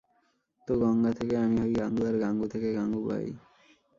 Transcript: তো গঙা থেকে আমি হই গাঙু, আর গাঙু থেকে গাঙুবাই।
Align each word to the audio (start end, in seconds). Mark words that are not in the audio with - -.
তো 0.67 0.71
গঙা 0.79 1.11
থেকে 1.13 1.35
আমি 1.37 1.57
হই 1.61 1.73
গাঙু, 1.73 2.01
আর 2.05 2.15
গাঙু 2.19 2.45
থেকে 2.47 2.69
গাঙুবাই। 2.73 3.25